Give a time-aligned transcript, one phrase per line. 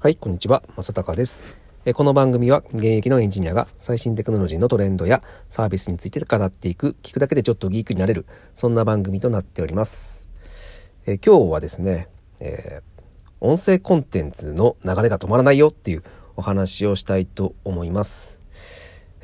[0.00, 0.62] はい、こんにちは。
[0.76, 1.42] 正隆です。
[1.84, 8.24] えこの番組は現役のエンジニアが最新テクノロジーのトレンドやサービスについて語っていく、聞くだけでちょっとギークになれる、
[8.54, 10.30] そんな番組となっております。
[11.04, 12.06] え今日はですね、
[12.38, 12.82] えー
[13.40, 16.04] 音声コンテンツの流れが止まらないよっていう
[16.36, 18.40] お話をしたいと思います。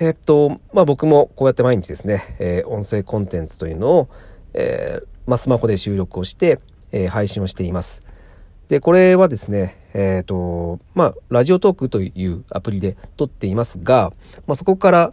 [0.01, 4.09] えーっと、まあ僕もこうやって毎日ですね、えー音声コンテンツというのを、
[4.55, 6.59] えまあスマホで収録をして、
[6.91, 8.03] え配信をしています。
[8.69, 14.13] で、これはですね、えっ、と、まあ、ラジオトークというアプリで撮っていますが、
[14.47, 15.13] まあ、そこから、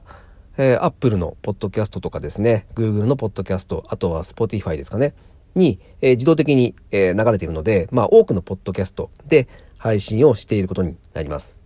[0.58, 5.14] えー、Apple のポッドキャストとかですね、Google のポッドキャスト、あとは Spotify ですかね、
[5.56, 11.58] に、えー自動的に、えー流れているので、まあ、多くのポッドキャストで配信をしていることになります。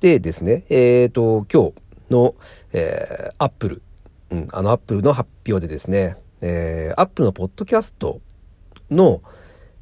[0.00, 1.74] でですね、えっ、と、今日
[2.10, 2.34] の、
[2.72, 3.82] えー、Apple、
[4.30, 8.20] うん、あの Apple の発表でですね、えー、Apple のポッドキャスト
[8.90, 9.22] の、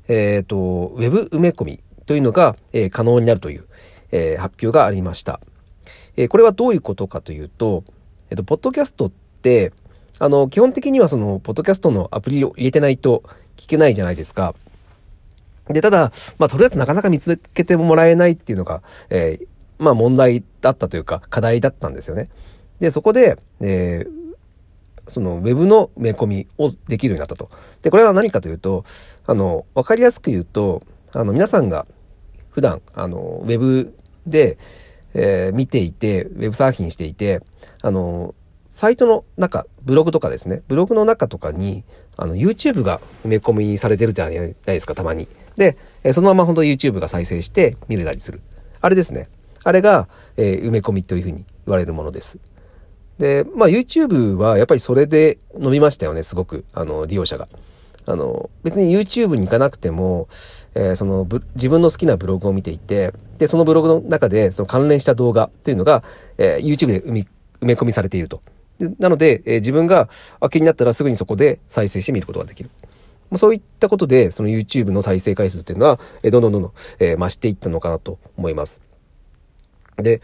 [0.08, 3.66] えっ、と、ウェブ埋め込みというのが、えー可能になるという、
[4.12, 5.40] えー発表がありました。
[6.16, 7.84] えこれはどういうことかというと、
[8.30, 9.72] えっ、と、ポッドキャストって、
[10.18, 13.22] あの、基本的にはその、ポッドキャストのアプリを入れてないと
[13.56, 14.54] 聞けないじゃないですか。
[15.68, 19.40] で、ただ、まあ、それだとなかなか見つけてもらえないっていうのが、え
[19.78, 22.28] まあ、問題だったというか、課題だったんですよね。
[22.78, 24.25] で、そこで、えー
[25.06, 27.50] そのウェブの埋め込みをできるようになったと。
[27.82, 28.84] で、これは何かというと、
[29.26, 30.82] あの、わかりやすく言うと、
[31.12, 31.86] あの、皆さんが
[32.50, 33.94] 普段、あの、ウェブ
[34.26, 34.58] で、
[35.14, 37.40] えー見ていて、ウェブサーフィンしていて、
[37.82, 38.34] あの、
[38.68, 41.84] サイトの中、ブログとかですね、ブログの中とかに、
[42.16, 45.28] あの、YouTube が埋め込みされてるじゃないですか、たまに。
[45.56, 48.42] で、えーそのまま本当 YouTube が再生して見れたりする。
[48.80, 49.28] あれですね。
[49.64, 52.38] あれが、えー埋め込みというふうに言われるものです。
[53.18, 57.48] で、まあ YouTube はやっぱりそれで伸びましたよね、すごく、あの、利用者が。
[58.08, 60.28] あの、別に YouTube に行かなくても、
[60.74, 66.04] えーその、自分の好きなブログを見ていて、で、そのブログの中で、その関連した動画というのが、
[66.38, 67.20] えー YouTube で埋め
[67.60, 68.42] 埋め込みされていると。
[68.78, 70.08] でなので、えー自分が
[70.40, 72.70] あ気になったらすぐにそこで再生して見ることができる。
[73.30, 78.82] まあそういったことで、その YouTube の再生回数っていうのは、えーどんどんどんどん、えー増していったのかなと思います。
[79.96, 80.20] で、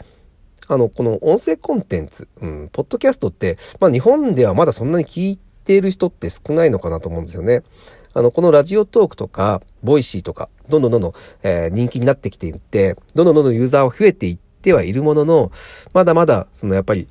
[0.69, 7.63] あの、この音声コンテンツ、うん、ポッドキャストって、まあ日本ではまだそんなに聞いている人って少ないのかなと思うんですよね。
[8.15, 11.13] あの、このラジオトークとか、ボイシーとか、どんどんどんどん、
[11.43, 15.51] えー人気になってきていって、どんどんどんどんユーザーは増えていってはいるものの、
[15.93, 17.09] まだまだ、そのやっぱり、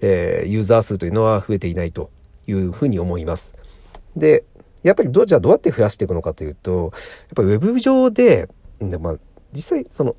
[0.00, 2.10] えーユーザー数というのは増えていないと
[2.46, 3.54] いうふうに思います。
[4.16, 4.44] で、
[4.82, 6.92] やっぱりど、じゃあどうやって増やしていくのかというと、やっ
[7.36, 8.48] ぱりウェブ上で、
[8.80, 9.16] でまあ、
[9.52, 10.16] 実際、その、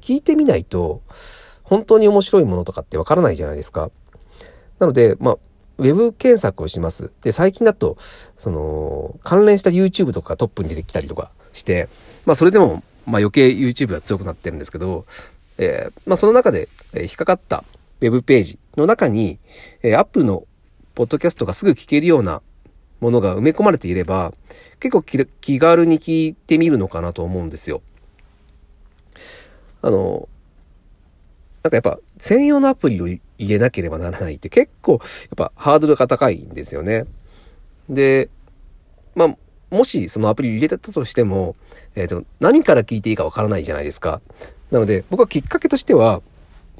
[0.00, 1.02] 聞いてみないと、
[1.66, 3.90] 本当に面白いものとかってわからないじゃないですか。
[4.78, 5.36] なので、まあ、
[5.78, 7.12] ウェブ検索をします。
[7.22, 7.96] で、最近だと、
[8.36, 11.88] その、関連した YouTube とかトップに出てきたりとかして、
[12.24, 15.06] まあ、それでも、まあ、余計 YouTube が強くなってるんですけど、
[15.58, 17.64] えーまあ、その中で、えー引っかかった
[18.00, 19.38] ウェブページの中に、
[19.82, 20.44] えー、Apple の
[20.94, 22.42] ポッドキャストがすぐ聞けるような
[23.00, 24.32] ものが埋め込まれていれば、
[24.78, 27.82] 結構気軽に聞いてみるのかなと思うんですよ。
[29.82, 30.28] あの、
[31.66, 35.00] なんかやっぱ専用のアプリを入れなければならないって結構やっ
[35.36, 37.06] ぱハードルが高いんですよね。
[37.88, 38.28] で、
[39.16, 39.36] まあ、
[39.70, 41.56] もしそのアプリ入れてたとしても、
[41.96, 44.20] えっ、と、何から聞いていいかわからないじゃないですか。
[44.70, 46.22] なので、僕はきっかけとしては、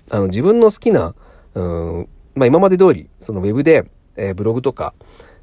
[0.09, 1.17] あの、自分の好きな、
[1.55, 4.95] うん、まあ今まで通り、そのウェブで、えーブログとか、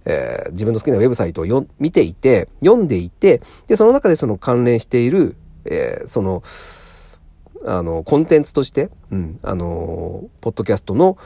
[0.06, 6.44] えー自分の好きなウェブサイトをよ見ていて、読んでいて、で、その中でその関連している、えーその、
[7.66, 11.18] あの、コンテンツとして、うん、あの、ポッドキャストの、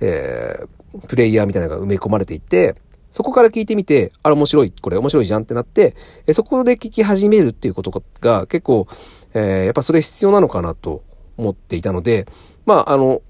[0.00, 0.68] えー
[1.06, 2.74] プレイヤーみたいなのが埋め込まれていて、
[3.12, 5.94] そこから聞いてみて、あれ面白い、これ面白いじゃんってなって、
[6.26, 8.88] えそこで聞き始めるっていうことが結構、
[9.34, 11.04] えーやっぱそれ必要なのかなと
[11.36, 12.26] 思っていたので、
[12.66, 13.22] まあ、あの、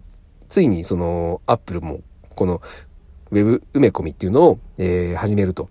[0.48, 2.00] ついにその、アップルも、
[2.34, 2.62] この、
[3.30, 5.68] ウェブ埋め込みっていうのを、えー始めると。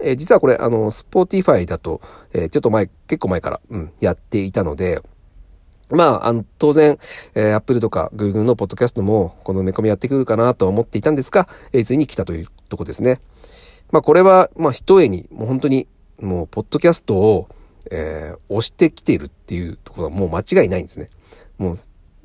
[0.00, 2.00] えー実はこれ、あの、スポーティファイだと、
[2.32, 5.02] えーちょっと前、結構前から、うん、やっていたので、
[5.90, 6.98] まあ、あの、当然、
[7.34, 13.20] えー、Apple とか Google のポッドキャストも、この埋め込みやってくるかなと思っていたんですが、えーついに来たというとこですね。
[13.90, 15.88] まあ、これは、まあ、一重に、もう本当に、
[16.20, 17.48] もう、ポッドキャストを、
[17.90, 21.08] えー押してきているっていうところはもう間違いないんですね。
[21.56, 21.76] もう、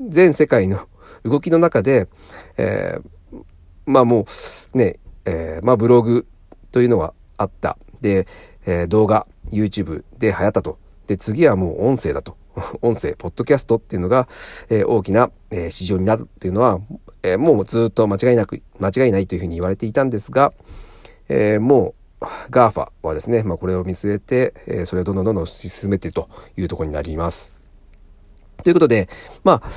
[0.10, 0.88] 全世界の
[1.24, 2.07] 動きの中で、
[2.57, 3.04] えー
[3.86, 4.25] まあも
[4.74, 6.25] う、ね、えーまあブログ
[6.71, 7.77] というのはあった。
[8.01, 8.27] で、
[8.65, 10.77] えー動画、YouTube で流行ったと。
[11.07, 12.38] で、次はもう音声だと。
[12.81, 14.27] 音声、ポッドキャストっていうのが、
[14.69, 16.79] えー大きな、えー市場になるっていうのは、
[17.23, 20.53] えーもうずっと間違いなく、間違いないというふうに言われていたんですが、
[21.29, 27.53] えーもう、GAFA はですね、まあこれを見据えて、えーそれをどんどんどんどん進めているというところになります。
[28.63, 29.09] ということで、
[29.44, 29.69] まあ、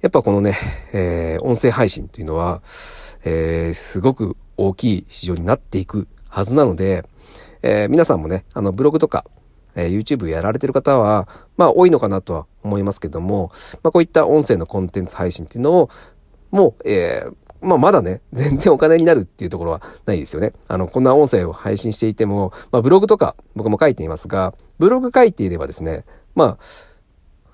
[0.00, 0.56] やっぱこのね、
[0.92, 2.62] えー、音声配信というのは、
[3.24, 7.04] えー、すごく大きい市場になっていくはずなので、
[7.62, 9.24] えー、皆さんもね、あの、ブログとか、
[9.78, 13.52] えー、YouTube やられてる方は、まあ、多いのかなとは思いますけども、
[13.84, 15.90] まあ、こういった音声のコンテンツ配信っていうのを、
[16.50, 20.52] もう、えー、まあ、まだね、 全然お金になるっていうところはないですよね。
[20.66, 26.04] あの、こんな音声を配信していても、まあ、ブログとか僕も書いていますが、ブログ書いていればですね、
[26.34, 26.58] ま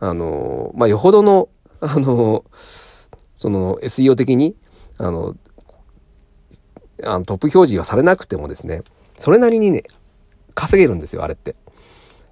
[0.00, 1.48] あ、あの、まあ、よほどの
[1.80, 2.44] あの、
[3.36, 4.56] その SEO 的に、
[4.96, 5.36] あの、
[7.04, 8.82] あのトップ表示はされなくてもですね、
[9.18, 9.82] それなりにね、
[10.54, 11.56] 稼げるんですよ、あれって。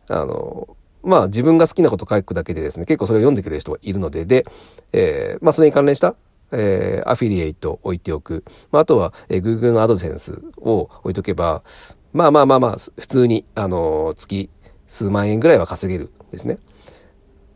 [0.09, 4.47] あの、まあ自分が好きなこと書くだけでですね、結構それを読んでくれる人がいるので、で、
[4.93, 6.15] えー、まあそれに関連した、
[6.53, 8.45] えー、アフィリエイトを置いておく。
[8.71, 11.63] まああとは、えー、Google のアドセンスを置いとけば、
[12.13, 14.51] まあまあまあまあ、普通に、あの、月
[14.87, 16.59] 数万円ぐらいは稼げるですね。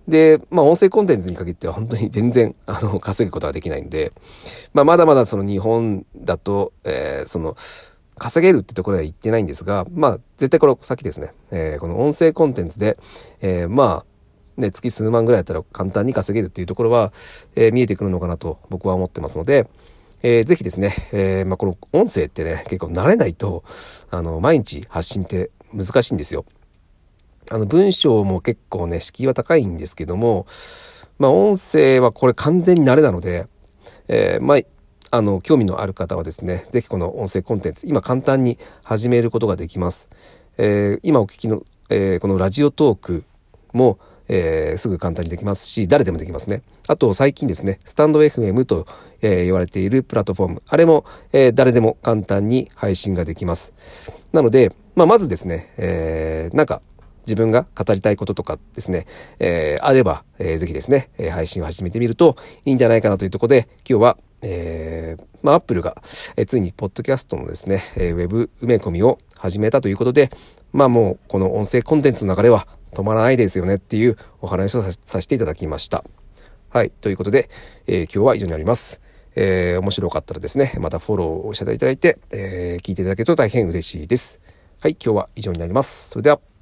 [0.08, 4.12] で、まあ音声コンテンツに限っては本当に全然、 あの、稼ぐことはできないんで、
[4.72, 7.56] まあまだまだその日本だと、えー、その、
[8.18, 12.98] 稼げるってところは言ってないんですが、まあ絶対これ先ですね、えー、この音声コンテンツで、
[13.40, 17.12] えー、まあ、ね、月数万ぐらいやったら簡単に稼げるっていうところは、
[17.54, 19.68] えー、見えてくるのかなと僕は思ってますので、
[20.22, 23.64] えー、ぜひですね、えー、まあこの音声ってね、結構慣れないと、
[24.10, 26.46] あの、毎日発信って難しいんですよ。
[27.50, 30.46] あの文章も結構ね、敷居は高いんですけども、
[31.18, 33.46] まあ音声はこれ完全に慣れなので、
[34.08, 34.58] えー、まあ、
[35.11, 40.08] あの、興味のある方はですね、ぜひこの音声コンテンツ、今簡単に始めることができます。
[40.58, 43.25] えー、今お聞きの、えー、このラジオトーク
[43.73, 43.99] も、
[44.29, 46.62] えー、すぐ簡単にできますし、誰でもできますね。
[46.88, 48.87] あと最近ですね、スタンド FM と、
[49.20, 53.73] えー、言われているプラットフォーム、あれも、えー、誰でも簡単に配信ができます。
[54.32, 56.82] なので、まあ、まずですね、えー、なんか、
[57.26, 59.06] 自分が語りたいこととかですね、
[59.41, 64.17] えー、あれば、えー、ぜひですね、配信を始めてみるといいんじゃないかなというところで、今日は、
[64.48, 66.00] えー、まあ、アップルが、
[66.37, 70.31] えー、ついに、ポッドキャストのですね、えー、ウェブ埋め込みを始めたということで、
[70.72, 76.04] まあもう、この音声コンテンツの流れは止まらないですよねっていうお話をさせていただきました。
[76.69, 76.90] はい。
[76.90, 77.50] ということで、
[77.87, 79.00] えー、今日は以上になります。
[79.34, 84.40] えー、面白かったらですね、またフォローをしていただいて、えー、聞いていただけると大変嬉しいです。
[84.78, 84.92] はい。
[84.92, 86.10] 今日は以上になります。
[86.10, 86.56] それでは。